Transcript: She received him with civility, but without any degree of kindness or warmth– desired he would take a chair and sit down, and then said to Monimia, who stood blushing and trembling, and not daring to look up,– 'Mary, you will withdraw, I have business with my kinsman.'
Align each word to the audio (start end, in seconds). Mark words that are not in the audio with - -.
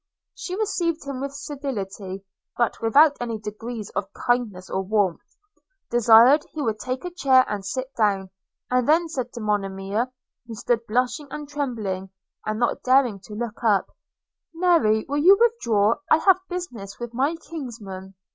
She 0.33 0.55
received 0.55 1.05
him 1.05 1.21
with 1.21 1.35
civility, 1.35 2.23
but 2.57 2.81
without 2.81 3.17
any 3.21 3.37
degree 3.37 3.83
of 3.95 4.11
kindness 4.13 4.67
or 4.67 4.81
warmth– 4.81 5.21
desired 5.91 6.43
he 6.53 6.59
would 6.63 6.79
take 6.79 7.05
a 7.05 7.11
chair 7.11 7.45
and 7.47 7.63
sit 7.63 7.93
down, 7.95 8.31
and 8.71 8.89
then 8.89 9.07
said 9.09 9.31
to 9.33 9.39
Monimia, 9.39 10.11
who 10.47 10.55
stood 10.55 10.87
blushing 10.87 11.27
and 11.29 11.47
trembling, 11.47 12.09
and 12.47 12.57
not 12.57 12.81
daring 12.81 13.19
to 13.25 13.35
look 13.35 13.63
up,– 13.63 13.95
'Mary, 14.55 15.05
you 15.07 15.35
will 15.35 15.37
withdraw, 15.49 15.93
I 16.09 16.17
have 16.17 16.39
business 16.49 16.97
with 16.99 17.13
my 17.13 17.35
kinsman.' 17.35 18.15